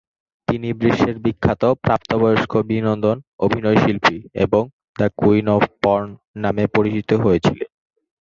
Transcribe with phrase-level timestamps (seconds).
[0.47, 3.17] তিনি বিশ্বের বিখ্যাত প্রাপ্তবয়স্ক বিনোদন
[3.39, 4.63] অভিনয়শিল্পী এবং
[4.95, 6.09] "দ্য কুইন অব পর্ন"
[6.43, 7.57] নামে পরিচিত হয়েছেন।